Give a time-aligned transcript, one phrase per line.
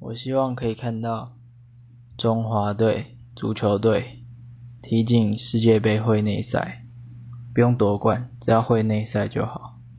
[0.00, 1.36] 我希望可以看到
[2.16, 4.24] 中华队足球队
[4.80, 6.84] 踢进世界杯会内赛
[7.52, 9.77] 不用夺冠只要会内赛就好。